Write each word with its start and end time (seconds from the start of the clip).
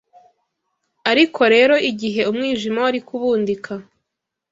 ariko 1.11 1.41
rero 1.53 1.75
igihe 1.89 2.21
umwijima 2.31 2.79
wari 2.85 2.99
kubudika 3.07 3.73